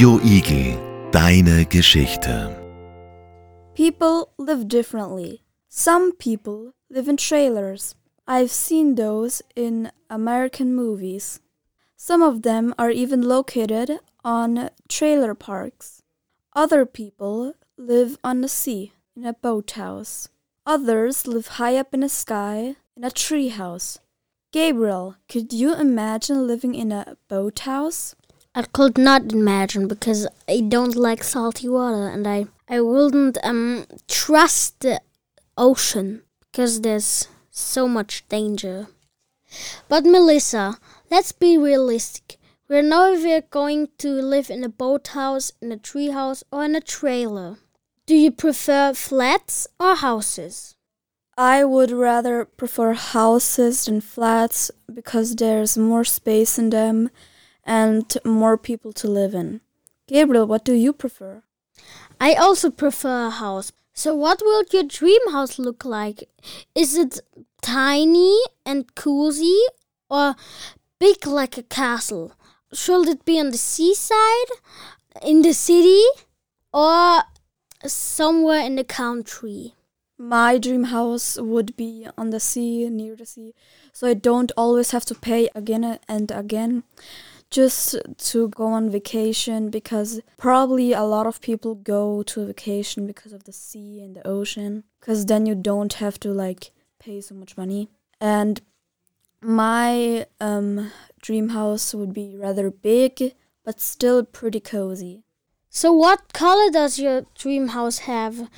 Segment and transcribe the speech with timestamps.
[0.00, 2.56] Radio Igel, deine Geschichte.
[3.74, 5.42] People live differently.
[5.68, 7.94] Some people live in trailers.
[8.26, 11.40] I've seen those in American movies.
[11.98, 16.00] Some of them are even located on trailer parks.
[16.56, 20.30] Other people live on the sea in a boathouse.
[20.64, 23.98] Others live high up in the sky in a treehouse.
[24.50, 28.14] Gabriel, could you imagine living in a boathouse?
[28.54, 33.86] I could not imagine because I don't like salty water and I, I wouldn't um
[34.08, 35.00] trust the
[35.56, 38.88] ocean because there's so much danger.
[39.88, 40.78] But Melissa,
[41.10, 42.38] let's be realistic.
[42.68, 46.80] We're if we're going to live in a boathouse, in a treehouse, or in a
[46.80, 47.58] trailer.
[48.06, 50.76] Do you prefer flats or houses?
[51.36, 57.10] I would rather prefer houses than flats because there's more space in them
[57.70, 59.60] and more people to live in.
[60.08, 61.44] Gabriel, what do you prefer?
[62.20, 63.70] I also prefer a house.
[63.94, 66.28] So, what will your dream house look like?
[66.74, 67.20] Is it
[67.62, 69.60] tiny and cozy
[70.10, 70.34] or
[70.98, 72.32] big like a castle?
[72.72, 74.50] Should it be on the seaside,
[75.22, 76.02] in the city,
[76.74, 77.22] or
[77.86, 79.74] somewhere in the country?
[80.18, 83.54] My dream house would be on the sea, near the sea,
[83.92, 86.82] so I don't always have to pay again and again
[87.50, 93.32] just to go on vacation because probably a lot of people go to vacation because
[93.32, 97.34] of the sea and the ocean because then you don't have to like pay so
[97.34, 97.88] much money
[98.20, 98.60] and
[99.40, 100.92] my um,
[101.22, 105.22] dream house would be rather big but still pretty cozy
[105.70, 108.50] So, what color does your dream house have?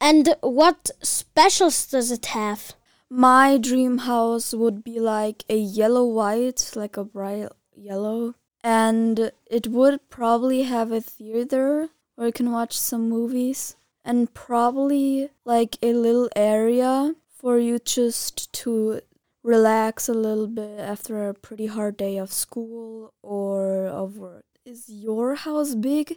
[0.00, 2.74] And what specials does it have?
[3.10, 9.66] my dream house would be like a yellow white like a bright yellow and it
[9.66, 15.92] would probably have a theater where you can watch some movies and probably like a
[15.92, 19.00] little area for you just to
[19.42, 24.46] relax a little bit after a pretty hard day of school or of work.
[24.64, 26.16] Is your house big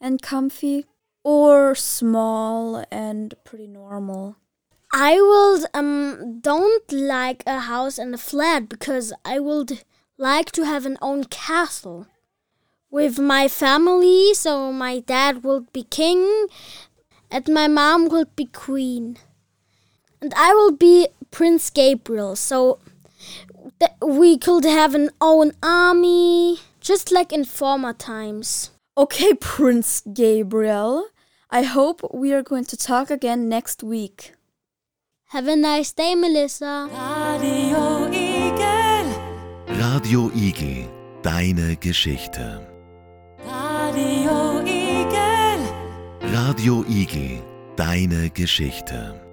[0.00, 0.86] and comfy
[1.24, 4.36] or small and pretty normal?
[4.92, 9.82] I will um don't like a house and a flat because I would
[10.18, 12.06] like to have an own castle
[12.90, 14.34] with my family.
[14.34, 16.48] So my dad will be king,
[17.30, 19.16] and my mom will be queen,
[20.20, 22.36] and I will be Prince Gabriel.
[22.36, 22.80] So
[23.78, 28.70] that we could have an own army, just like in former times.
[28.96, 31.08] Okay, Prince Gabriel.
[31.50, 34.34] I hope we are going to talk again next week.
[35.28, 36.88] Have a nice day, Melissa.
[37.40, 38.27] Radio Igel,
[39.80, 40.88] Radio Igel,
[41.22, 42.66] deine Geschichte.
[43.46, 45.60] Radio Igel.
[46.32, 47.40] Radio Igel,
[47.76, 49.27] deine Geschichte.